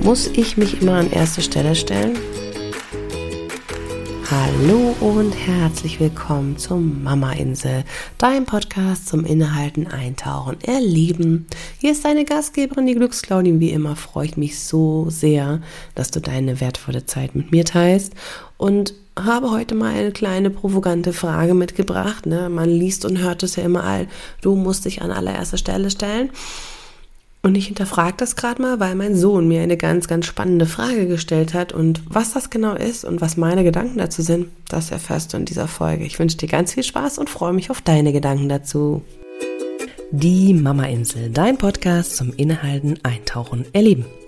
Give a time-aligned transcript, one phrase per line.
[0.00, 2.16] Muss ich mich immer an erste Stelle stellen?
[4.30, 7.84] Hallo und herzlich willkommen zum Mama Insel,
[8.16, 11.46] dein Podcast zum Innehalten, Eintauchen, Erleben.
[11.78, 13.58] Hier ist deine Gastgeberin, die Glücksclaudin.
[13.58, 15.60] Wie immer freue ich mich so sehr,
[15.94, 18.14] dass du deine wertvolle Zeit mit mir teilst
[18.56, 22.24] und habe heute mal eine kleine provokante Frage mitgebracht.
[22.24, 22.48] Ne?
[22.48, 24.06] Man liest und hört es ja immer all,
[24.42, 26.30] du musst dich an allererster Stelle stellen.
[27.42, 31.06] Und ich hinterfrage das gerade mal, weil mein Sohn mir eine ganz, ganz spannende Frage
[31.06, 31.72] gestellt hat.
[31.72, 35.44] Und was das genau ist und was meine Gedanken dazu sind, das erfährst du in
[35.44, 36.04] dieser Folge.
[36.04, 39.02] Ich wünsche dir ganz viel Spaß und freue mich auf deine Gedanken dazu.
[40.10, 44.06] Die Mama Insel, dein Podcast zum Innehalten, Eintauchen, Erleben.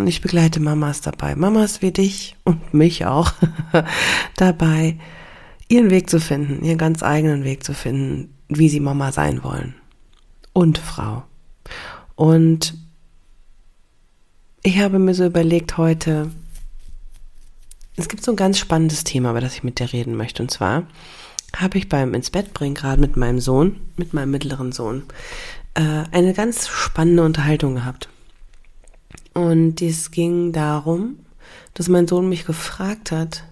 [0.00, 3.32] und ich begleite Mamas dabei, Mamas wie dich und mich auch,
[4.36, 4.98] dabei,
[5.68, 9.74] ihren Weg zu finden, ihren ganz eigenen Weg zu finden, wie sie Mama sein wollen.
[10.52, 11.22] Und Frau.
[12.16, 12.74] Und
[14.62, 16.30] ich habe mir so überlegt heute,
[17.96, 20.42] es gibt so ein ganz spannendes Thema, über das ich mit dir reden möchte.
[20.42, 20.84] Und zwar
[21.56, 25.04] habe ich beim ins Bett bringen, gerade mit meinem Sohn, mit meinem mittleren Sohn,
[25.74, 28.08] äh, eine ganz spannende Unterhaltung gehabt.
[29.34, 31.18] Und es ging darum,
[31.74, 33.44] dass mein Sohn mich gefragt hat,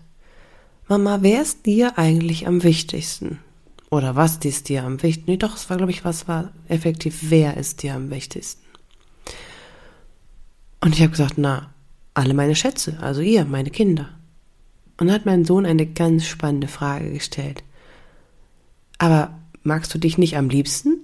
[0.88, 3.40] Mama, wer ist dir eigentlich am wichtigsten?
[3.90, 5.30] Oder was ist dir am wichtigsten?
[5.30, 8.62] Nee, doch, es war, glaube ich, was war effektiv, wer ist dir am wichtigsten?
[10.80, 11.70] Und ich habe gesagt, na,
[12.14, 14.08] alle meine Schätze, also ihr, meine Kinder.
[14.96, 17.62] Und hat mein Sohn eine ganz spannende Frage gestellt.
[18.98, 20.98] Aber magst du dich nicht am liebsten?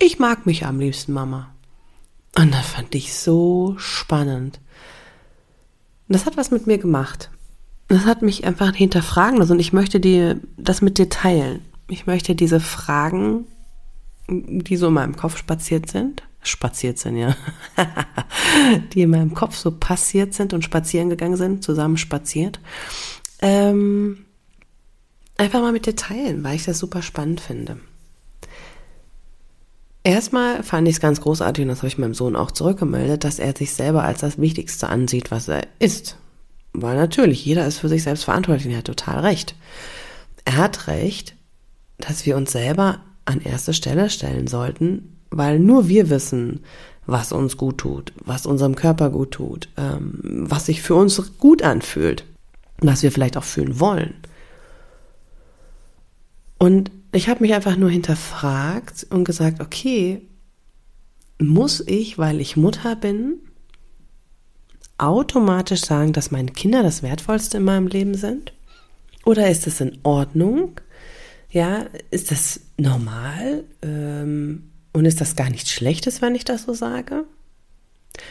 [0.00, 1.54] Ich mag mich am liebsten, Mama.
[2.36, 4.60] Und das fand ich so spannend.
[6.08, 7.30] Das hat was mit mir gemacht.
[7.88, 11.60] Das hat mich einfach hinterfragen lassen und ich möchte dir das mit dir teilen.
[11.88, 13.46] Ich möchte diese Fragen,
[14.28, 17.34] die so in meinem Kopf spaziert sind, spaziert sind, ja,
[18.92, 22.60] die in meinem Kopf so passiert sind und spazieren gegangen sind, zusammen spaziert,
[23.40, 24.26] ähm,
[25.38, 27.78] einfach mal mit dir teilen, weil ich das super spannend finde.
[30.08, 33.38] Erstmal fand ich es ganz großartig, und das habe ich meinem Sohn auch zurückgemeldet, dass
[33.38, 36.16] er sich selber als das Wichtigste ansieht, was er ist.
[36.72, 39.54] Weil natürlich, jeder ist für sich selbst verantwortlich und er hat total recht.
[40.46, 41.34] Er hat recht,
[41.98, 46.60] dass wir uns selber an erste Stelle stellen sollten, weil nur wir wissen,
[47.04, 51.60] was uns gut tut, was unserem Körper gut tut, ähm, was sich für uns gut
[51.60, 52.24] anfühlt,
[52.80, 54.14] was wir vielleicht auch fühlen wollen.
[56.56, 60.22] Und ich habe mich einfach nur hinterfragt und gesagt, okay,
[61.38, 63.38] muss ich, weil ich Mutter bin,
[64.98, 68.52] automatisch sagen, dass meine Kinder das Wertvollste in meinem Leben sind?
[69.24, 70.80] Oder ist es in Ordnung?
[71.50, 73.64] Ja, ist das normal?
[73.82, 77.24] Ähm, und ist das gar nichts Schlechtes, wenn ich das so sage?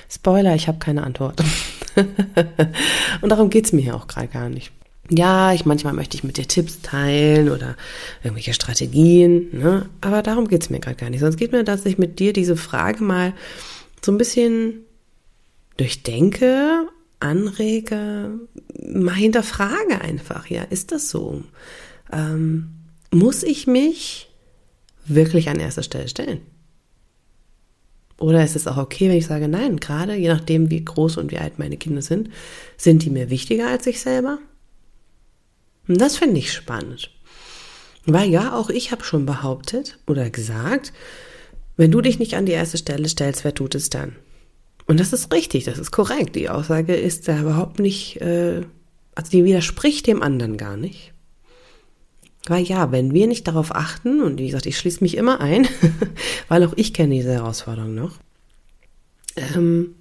[0.09, 1.41] Spoiler, ich habe keine Antwort.
[3.21, 4.71] und darum geht es mir hier auch gerade gar nicht
[5.09, 7.75] ja, ich manchmal möchte ich mit dir Tipps teilen oder
[8.23, 9.89] irgendwelche Strategien, ne?
[10.01, 11.21] aber darum geht's mir gerade gar nicht.
[11.21, 13.33] Sonst geht mir, dass ich mit dir diese Frage mal
[14.03, 14.85] so ein bisschen
[15.77, 16.87] durchdenke,
[17.19, 18.31] anrege,
[18.91, 20.47] mal hinterfrage einfach.
[20.47, 21.43] Ja, ist das so?
[22.11, 22.69] Ähm,
[23.11, 24.29] muss ich mich
[25.05, 26.41] wirklich an erster Stelle stellen?
[28.19, 31.31] Oder ist es auch okay, wenn ich sage, nein, gerade je nachdem, wie groß und
[31.31, 32.29] wie alt meine Kinder sind,
[32.75, 34.39] sind die mir wichtiger als ich selber?
[35.87, 37.11] Und das finde ich spannend.
[38.05, 40.93] Weil ja, auch ich habe schon behauptet oder gesagt,
[41.75, 44.15] wenn du dich nicht an die erste Stelle stellst, wer tut es dann?
[44.85, 46.35] Und das ist richtig, das ist korrekt.
[46.35, 48.61] Die Aussage ist da überhaupt nicht, äh,
[49.15, 51.13] also die widerspricht dem anderen gar nicht.
[52.47, 55.67] Weil ja, wenn wir nicht darauf achten, und wie gesagt, ich schließe mich immer ein,
[56.47, 58.17] weil auch ich kenne diese Herausforderung noch,
[59.35, 59.95] ähm,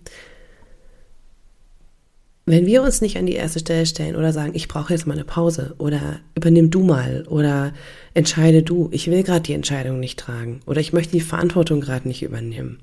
[2.48, 5.14] wenn wir uns nicht an die erste Stelle stellen oder sagen, ich brauche jetzt mal
[5.14, 7.74] eine Pause oder übernimm du mal oder
[8.14, 12.06] entscheide du, ich will gerade die Entscheidung nicht tragen oder ich möchte die Verantwortung gerade
[12.06, 12.78] nicht übernehmen,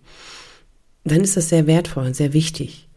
[1.06, 2.89] dann ist das sehr wertvoll und sehr wichtig.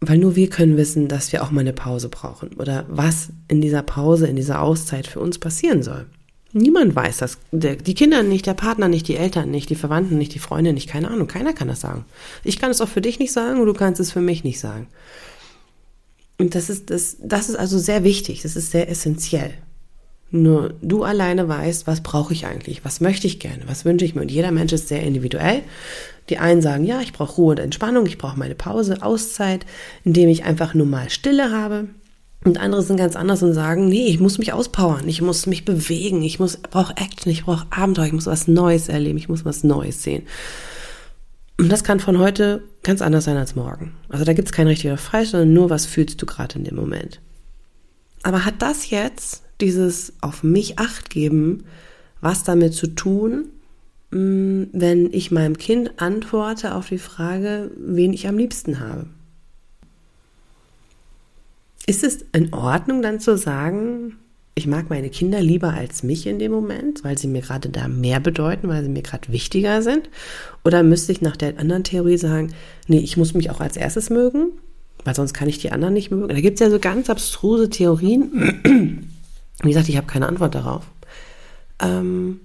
[0.00, 3.62] Weil nur wir können wissen, dass wir auch mal eine Pause brauchen oder was in
[3.62, 6.06] dieser Pause, in dieser Auszeit für uns passieren soll.
[6.52, 7.38] Niemand weiß das.
[7.52, 10.88] Die Kinder nicht, der Partner nicht, die Eltern nicht, die Verwandten nicht, die Freunde nicht,
[10.88, 11.28] keine Ahnung.
[11.28, 12.04] Keiner kann das sagen.
[12.42, 14.58] Ich kann es auch für dich nicht sagen und du kannst es für mich nicht
[14.58, 14.88] sagen.
[16.38, 19.52] Und das ist, das, das ist also sehr wichtig, das ist sehr essentiell.
[20.32, 24.14] Nur du alleine weißt, was brauche ich eigentlich, was möchte ich gerne, was wünsche ich
[24.14, 24.22] mir.
[24.22, 25.62] Und jeder Mensch ist sehr individuell.
[26.28, 29.66] Die einen sagen, ja, ich brauche Ruhe und Entspannung, ich brauche meine Pause, Auszeit,
[30.04, 31.88] indem ich einfach nur mal Stille habe.
[32.42, 35.66] Und andere sind ganz anders und sagen, nee, ich muss mich auspowern, ich muss mich
[35.66, 39.44] bewegen, ich muss, brauche Action, ich brauche Abenteuer, ich muss was Neues erleben, ich muss
[39.44, 40.22] was Neues sehen.
[41.58, 43.92] Und das kann von heute ganz anders sein als morgen.
[44.08, 46.76] Also da gibt es kein richtiger Falsch, sondern nur, was fühlst du gerade in dem
[46.76, 47.20] Moment.
[48.22, 51.64] Aber hat das jetzt, dieses auf mich acht geben,
[52.22, 53.48] was damit zu tun,
[54.10, 59.06] mm, wenn ich meinem Kind antworte auf die Frage, wen ich am liebsten habe?
[61.90, 64.16] Ist es in Ordnung dann zu sagen,
[64.54, 67.88] ich mag meine Kinder lieber als mich in dem Moment, weil sie mir gerade da
[67.88, 70.08] mehr bedeuten, weil sie mir gerade wichtiger sind?
[70.64, 72.54] Oder müsste ich nach der anderen Theorie sagen,
[72.86, 74.52] nee, ich muss mich auch als erstes mögen,
[75.02, 76.28] weil sonst kann ich die anderen nicht mögen?
[76.28, 79.10] Da gibt es ja so ganz abstruse Theorien.
[79.60, 80.84] Wie gesagt, ich habe keine Antwort darauf.
[81.80, 82.38] Ähm,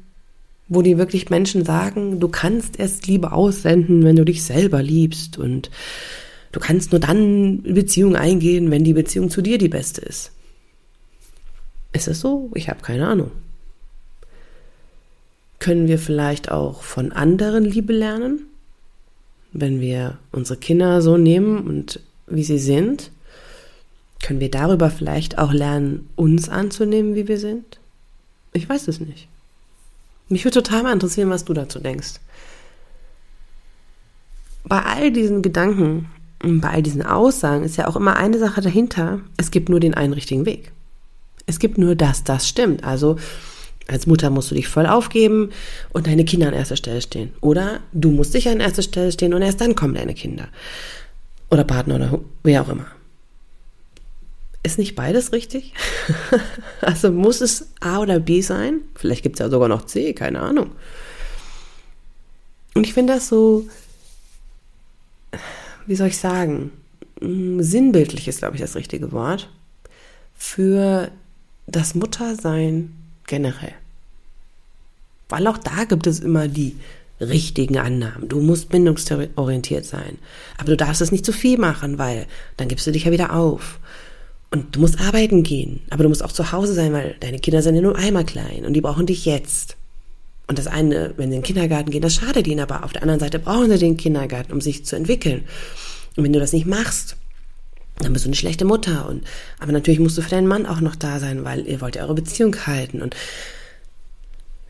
[0.67, 5.37] wo die wirklich Menschen sagen, du kannst erst Liebe aussenden, wenn du dich selber liebst
[5.37, 5.69] und
[6.55, 10.31] du kannst nur dann Beziehung eingehen, wenn die Beziehung zu dir die beste ist.
[11.91, 12.49] Ist es so?
[12.55, 13.31] Ich habe keine Ahnung.
[15.59, 18.47] Können wir vielleicht auch von anderen Liebe lernen?
[19.51, 23.11] Wenn wir unsere Kinder so nehmen und wie sie sind,
[24.23, 27.81] können wir darüber vielleicht auch lernen, uns anzunehmen, wie wir sind?
[28.53, 29.27] Ich weiß es nicht.
[30.29, 32.13] Mich würde total mal interessieren, was du dazu denkst.
[34.63, 36.09] Bei all diesen Gedanken
[36.39, 39.21] bei all diesen Aussagen ist ja auch immer eine Sache dahinter.
[39.37, 40.71] Es gibt nur den einen richtigen Weg.
[41.45, 42.83] Es gibt nur das, das stimmt.
[42.83, 43.17] Also
[43.87, 45.51] als Mutter musst du dich voll aufgeben
[45.93, 47.33] und deine Kinder an erster Stelle stehen.
[47.41, 50.47] Oder du musst dich an erster Stelle stehen und erst dann kommen deine Kinder.
[51.51, 52.87] Oder Partner oder wer auch immer.
[54.63, 55.73] Ist nicht beides richtig?
[56.81, 58.81] also muss es A oder B sein?
[58.95, 60.71] Vielleicht gibt es ja sogar noch C, keine Ahnung.
[62.73, 63.67] Und ich finde das so,
[65.85, 66.71] wie soll ich sagen,
[67.19, 69.49] sinnbildlich ist, glaube ich, das richtige Wort,
[70.35, 71.09] für
[71.67, 72.93] das Muttersein
[73.27, 73.73] generell.
[75.29, 76.75] Weil auch da gibt es immer die
[77.19, 78.27] richtigen Annahmen.
[78.27, 80.17] Du musst bindungsorientiert sein.
[80.57, 82.27] Aber du darfst es nicht zu viel machen, weil
[82.57, 83.79] dann gibst du dich ja wieder auf.
[84.51, 85.81] Und du musst arbeiten gehen.
[85.89, 88.65] Aber du musst auch zu Hause sein, weil deine Kinder sind ja nur einmal klein
[88.65, 89.77] und die brauchen dich jetzt.
[90.47, 93.01] Und das eine, wenn sie in den Kindergarten gehen, das schadet ihnen, aber auf der
[93.01, 95.43] anderen Seite brauchen sie den Kindergarten, um sich zu entwickeln.
[96.15, 97.17] Und wenn du das nicht machst,
[97.99, 99.07] dann bist du eine schlechte Mutter.
[99.07, 99.23] Und,
[99.59, 102.03] aber natürlich musst du für deinen Mann auch noch da sein, weil ihr wollt ja
[102.03, 103.01] eure Beziehung halten.
[103.01, 103.15] Und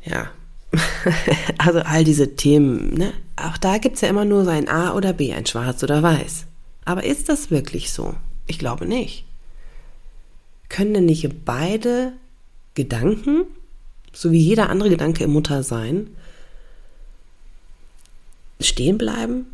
[0.04, 0.30] ja,
[1.58, 3.14] also all diese Themen, ne?
[3.36, 6.46] Auch da gibt's ja immer nur so ein A oder B, ein Schwarz oder Weiß.
[6.86, 8.16] Aber ist das wirklich so?
[8.48, 9.26] Ich glaube nicht.
[10.70, 12.14] Können denn nicht beide
[12.76, 13.46] Gedanken,
[14.16, 16.08] so wie jeder andere Gedanke im Muttersein,
[18.60, 19.48] stehen bleiben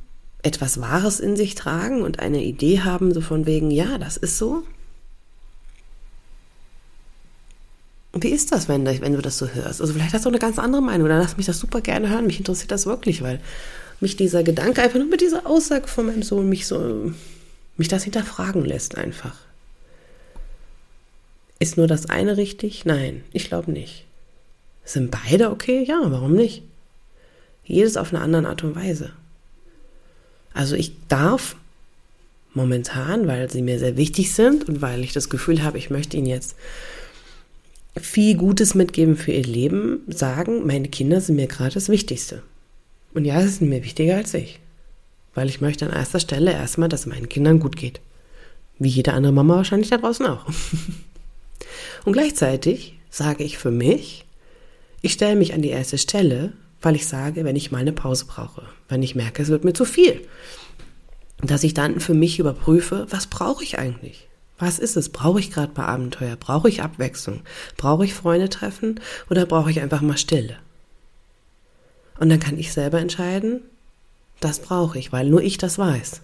[0.43, 4.37] etwas Wahres in sich tragen und eine Idee haben, so von wegen, ja, das ist
[4.37, 4.63] so?
[8.13, 9.81] Wie ist das, wenn, wenn du das so hörst?
[9.81, 12.27] Also vielleicht hast du eine ganz andere Meinung, dann lass mich das super gerne hören.
[12.27, 13.39] Mich interessiert das wirklich, weil
[13.99, 17.11] mich dieser Gedanke einfach nur mit dieser Aussage von meinem Sohn mich so,
[17.77, 19.37] mich das hinterfragen lässt einfach.
[21.59, 22.85] Ist nur das eine richtig?
[22.85, 24.05] Nein, ich glaube nicht.
[24.83, 25.83] Sind beide okay?
[25.87, 26.63] Ja, warum nicht?
[27.63, 29.11] Jedes auf eine andere Art und Weise.
[30.53, 31.55] Also ich darf
[32.53, 36.17] momentan, weil sie mir sehr wichtig sind und weil ich das Gefühl habe, ich möchte
[36.17, 36.55] ihnen jetzt
[37.99, 42.41] viel Gutes mitgeben für ihr Leben, sagen, meine Kinder sind mir gerade das Wichtigste.
[43.13, 44.59] Und ja, sie sind mir wichtiger als ich.
[45.33, 48.01] Weil ich möchte an erster Stelle erstmal, dass es meinen Kindern gut geht.
[48.79, 50.45] Wie jede andere Mama wahrscheinlich da draußen auch.
[52.05, 54.25] Und gleichzeitig sage ich für mich,
[55.01, 58.25] ich stelle mich an die erste Stelle, weil ich sage, wenn ich mal eine Pause
[58.25, 60.21] brauche, wenn ich merke, es wird mir zu viel,
[61.41, 64.27] dass ich dann für mich überprüfe, was brauche ich eigentlich?
[64.59, 65.09] Was ist es?
[65.09, 66.35] Brauche ich gerade bei Abenteuer?
[66.35, 67.41] Brauche ich Abwechslung?
[67.77, 70.57] Brauche ich Freunde treffen oder brauche ich einfach mal Stille?
[72.19, 73.61] Und dann kann ich selber entscheiden,
[74.39, 76.21] das brauche ich, weil nur ich das weiß.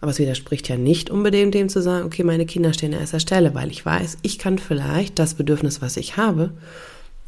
[0.00, 3.20] Aber es widerspricht ja nicht unbedingt dem zu sagen, okay, meine Kinder stehen an erster
[3.20, 6.52] Stelle, weil ich weiß, ich kann vielleicht das Bedürfnis, was ich habe,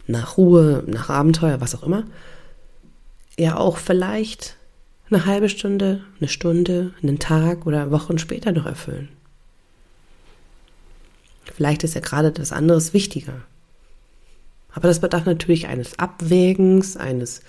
[0.09, 2.05] nach Ruhe, nach Abenteuer, was auch immer,
[3.39, 4.57] ja auch vielleicht
[5.11, 9.09] eine halbe Stunde, eine Stunde, einen Tag oder Wochen später noch erfüllen.
[11.55, 13.43] Vielleicht ist ja gerade das andere wichtiger.
[14.73, 17.41] Aber das bedarf natürlich eines Abwägens, eines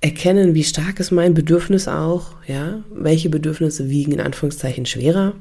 [0.00, 5.34] Erkennen, wie stark ist mein Bedürfnis auch, ja, welche Bedürfnisse wiegen in Anführungszeichen schwerer.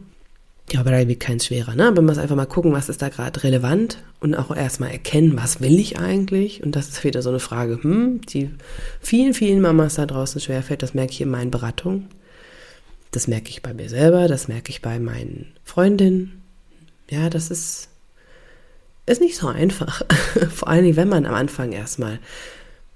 [0.70, 1.88] Ja, aber da wiegt keins schwerer, ne?
[1.88, 5.36] Aber man muss einfach mal gucken, was ist da gerade relevant und auch erstmal erkennen,
[5.36, 6.64] was will ich eigentlich?
[6.64, 8.52] Und das ist wieder so eine Frage, hm, die
[9.02, 12.08] vielen, vielen Mamas da draußen schwerfällt, das merke ich in meinen Beratungen.
[13.12, 16.42] Das merke ich bei mir selber, das merke ich bei meinen Freundinnen.
[17.10, 17.90] Ja, das ist,
[19.06, 20.04] ist nicht so einfach.
[20.50, 22.20] Vor allen Dingen, wenn man am Anfang erstmal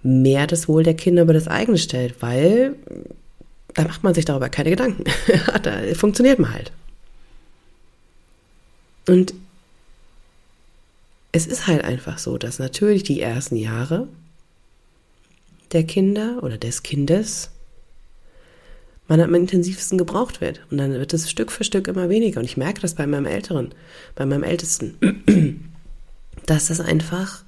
[0.01, 2.75] mehr das Wohl der Kinder über das eigene stellt, weil
[3.73, 5.03] da macht man sich darüber keine Gedanken.
[5.63, 6.71] da funktioniert man halt.
[9.07, 9.33] Und
[11.31, 14.07] es ist halt einfach so, dass natürlich die ersten Jahre
[15.71, 17.49] der Kinder oder des Kindes
[19.07, 20.61] man am intensivsten gebraucht wird.
[20.71, 22.39] Und dann wird es Stück für Stück immer weniger.
[22.39, 23.73] Und ich merke das bei meinem Älteren,
[24.15, 24.95] bei meinem Ältesten,
[26.45, 27.43] dass das einfach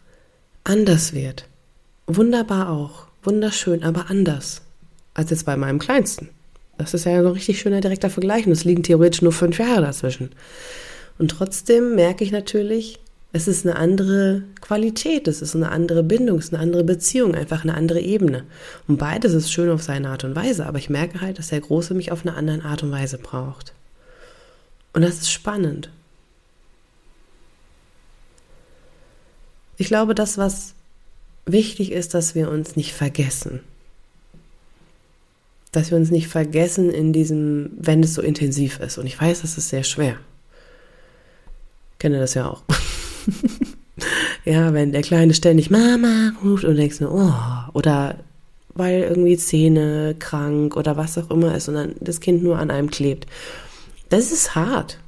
[0.64, 1.48] anders wird.
[2.06, 4.62] Wunderbar auch, wunderschön, aber anders
[5.14, 6.30] als jetzt bei meinem Kleinsten.
[6.78, 9.58] Das ist ja so ein richtig schöner direkter Vergleich und es liegen theoretisch nur fünf
[9.58, 10.30] Jahre dazwischen.
[11.18, 13.00] Und trotzdem merke ich natürlich,
[13.34, 17.36] es ist eine andere Qualität, es ist eine andere Bindung, es ist eine andere Beziehung,
[17.36, 18.46] einfach eine andere Ebene.
[18.88, 21.62] Und beides ist schön auf seine Art und Weise, aber ich merke halt, dass der
[21.62, 23.74] Große mich auf eine andere Art und Weise braucht.
[24.94, 25.92] Und das ist spannend.
[29.78, 30.74] Ich glaube, das, was
[31.46, 33.60] wichtig ist, dass wir uns nicht vergessen.
[35.72, 38.98] Dass wir uns nicht vergessen in diesem, wenn es so intensiv ist.
[38.98, 40.18] Und ich weiß, das ist sehr schwer.
[42.00, 42.64] Kenne das ja auch.
[44.46, 48.16] ja, wenn der Kleine ständig Mama ruft und denkst nur, oh, oder
[48.78, 52.70] weil irgendwie Zähne krank oder was auch immer ist und dann das Kind nur an
[52.70, 53.26] einem klebt.
[54.10, 55.00] Das ist hart,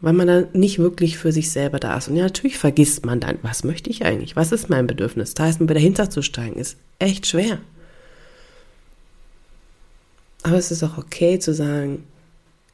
[0.00, 2.08] weil man dann nicht wirklich für sich selber da ist.
[2.08, 4.36] Und ja, natürlich vergisst man dann, was möchte ich eigentlich?
[4.36, 5.34] Was ist mein Bedürfnis?
[5.34, 7.58] Da ist mir wieder hinterzusteigen, ist echt schwer.
[10.42, 12.04] Aber es ist auch okay zu sagen,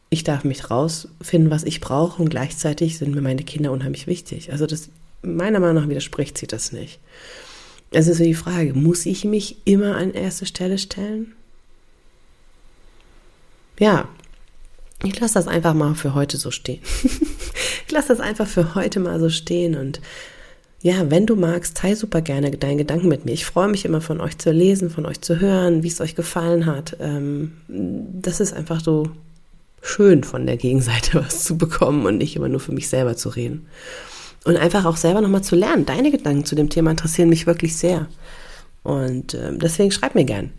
[0.09, 4.53] ich darf mich rausfinden, was ich brauche und gleichzeitig sind mir meine Kinder unheimlich wichtig.
[4.53, 4.89] Also das,
[5.23, 7.01] meiner Meinung nach widerspricht sie das nicht.
[7.91, 11.33] Es ist so die Frage, muss ich mich immer an erste Stelle stellen?
[13.79, 14.09] Ja,
[15.03, 16.81] ich lasse das einfach mal für heute so stehen.
[17.87, 20.01] ich lasse das einfach für heute mal so stehen und
[20.83, 23.33] ja, wenn du magst, teile super gerne deinen Gedanken mit mir.
[23.33, 26.15] Ich freue mich immer von euch zu lesen, von euch zu hören, wie es euch
[26.15, 26.97] gefallen hat.
[27.01, 29.11] Ähm, das ist einfach so
[29.87, 33.29] schön von der Gegenseite was zu bekommen und nicht immer nur für mich selber zu
[33.29, 33.67] reden.
[34.45, 35.87] Und einfach auch selber nochmal zu lernen.
[35.87, 38.07] Deine Gedanken zu dem Thema interessieren mich wirklich sehr.
[38.85, 40.53] Und äh, deswegen schreib mir gern.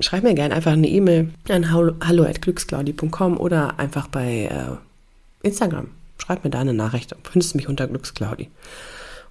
[0.00, 5.88] Schreib mir gern einfach eine E-Mail an hallo.glücksclaudi.com oder einfach bei äh, Instagram.
[6.18, 7.12] Schreib mir da eine Nachricht.
[7.12, 8.50] Du findest mich unter Glücksclaudi.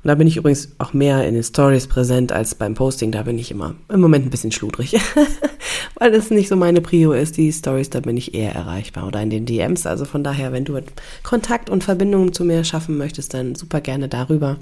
[0.03, 3.13] Und da bin ich übrigens auch mehr in den Stories präsent als beim Posting.
[3.13, 4.99] Da bin ich immer im Moment ein bisschen schludrig,
[5.95, 7.37] weil das nicht so meine Prio ist.
[7.37, 9.85] Die Stories, da bin ich eher erreichbar oder in den DMs.
[9.85, 10.77] Also von daher, wenn du
[11.23, 14.57] Kontakt und Verbindungen zu mir schaffen möchtest, dann super gerne darüber.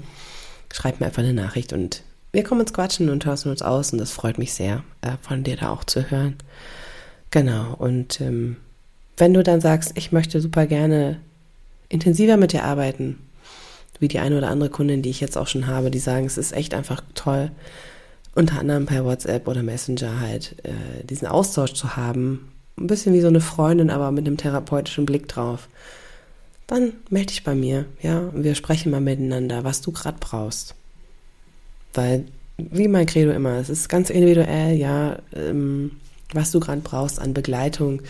[0.72, 3.98] Schreib mir einfach eine Nachricht und wir kommen ins Quatschen und tauschen uns aus und
[3.98, 6.36] das freut mich sehr, äh, von dir da auch zu hören.
[7.30, 8.56] Genau, und ähm,
[9.16, 11.20] wenn du dann sagst, ich möchte super gerne
[11.88, 13.18] intensiver mit dir arbeiten,
[14.02, 16.36] wie die eine oder andere Kundin, die ich jetzt auch schon habe, die sagen, es
[16.36, 17.52] ist echt einfach toll,
[18.34, 22.52] unter anderem per WhatsApp oder Messenger halt äh, diesen Austausch zu haben.
[22.76, 25.68] Ein bisschen wie so eine Freundin, aber mit einem therapeutischen Blick drauf.
[26.66, 30.74] Dann melde dich bei mir, ja, und wir sprechen mal miteinander, was du gerade brauchst.
[31.94, 32.24] Weil,
[32.56, 35.92] wie mein Credo immer, es ist ganz individuell, ja, ähm,
[36.34, 38.02] was du gerade brauchst an Begleitung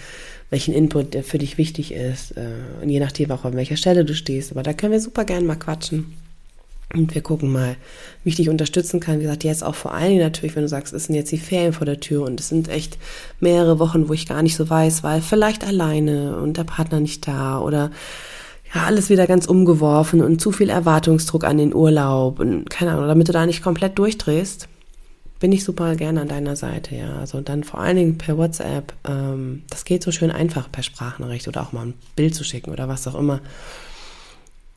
[0.53, 2.37] welchen Input der für dich wichtig ist.
[2.37, 4.53] Äh, und je nachdem auch an welcher Stelle du stehst.
[4.53, 6.15] Aber da können wir super gern mal quatschen.
[6.93, 7.77] Und wir gucken mal,
[8.23, 9.19] wie ich dich unterstützen kann.
[9.19, 11.39] Wie gesagt, jetzt auch vor allen Dingen natürlich, wenn du sagst, es sind jetzt die
[11.39, 12.99] Ferien vor der Tür und es sind echt
[13.41, 17.27] mehrere Wochen, wo ich gar nicht so weiß, weil vielleicht alleine und der Partner nicht
[17.27, 17.91] da oder
[18.75, 23.09] ja, alles wieder ganz umgeworfen und zu viel Erwartungsdruck an den Urlaub und keine Ahnung,
[23.09, 24.69] damit du da nicht komplett durchdrehst
[25.43, 27.17] bin ich super gerne an deiner Seite, ja.
[27.17, 28.93] Also dann vor allen Dingen per WhatsApp.
[29.05, 32.71] Ähm, das geht so schön einfach per Sprachnachricht oder auch mal ein Bild zu schicken
[32.71, 33.41] oder was auch immer.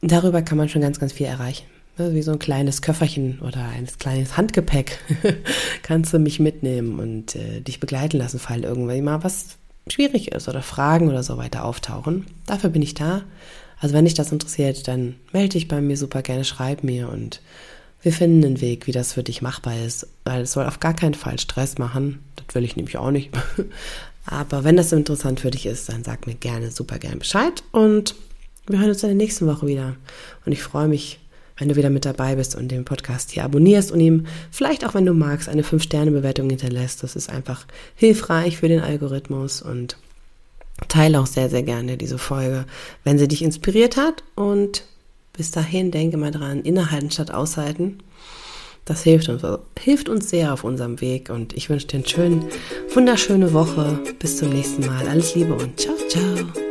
[0.01, 1.67] Darüber kann man schon ganz, ganz viel erreichen.
[1.98, 4.98] Wie so ein kleines Köfferchen oder ein kleines Handgepäck
[5.84, 10.50] kannst du mich mitnehmen und äh, dich begleiten lassen, falls irgendwann mal was schwierig ist
[10.50, 12.25] oder Fragen oder so weiter auftauchen.
[12.48, 13.22] Dafür bin ich da.
[13.79, 17.39] Also wenn dich das interessiert, dann melde dich bei mir super gerne, schreib mir und
[18.02, 20.94] wir finden einen Weg, wie das für dich machbar ist, weil es soll auf gar
[20.94, 22.20] keinen Fall Stress machen.
[22.36, 23.32] Das will ich nämlich auch nicht.
[24.25, 28.16] Aber wenn das interessant für dich ist, dann sag mir gerne, super gerne Bescheid und
[28.68, 29.96] wir hören uns in der nächsten Woche wieder.
[30.46, 31.20] Und ich freue mich,
[31.58, 34.94] wenn du wieder mit dabei bist und den Podcast hier abonnierst und ihm vielleicht auch,
[34.94, 37.04] wenn du magst, eine 5-Sterne-Bewertung hinterlässt.
[37.04, 39.98] Das ist einfach hilfreich für den Algorithmus und
[40.88, 42.66] teile auch sehr, sehr gerne diese Folge,
[43.04, 44.24] wenn sie dich inspiriert hat.
[44.36, 44.84] Und
[45.36, 48.00] bis dahin denke mal dran, innehalten statt aushalten.
[48.86, 49.42] Das hilft uns,
[49.80, 52.39] hilft uns sehr auf unserem Weg und ich wünsche dir eine schöne,
[52.94, 54.00] wunderschöne Woche.
[54.20, 55.08] Bis zum nächsten Mal.
[55.08, 56.64] Alles Liebe und ciao, ciao.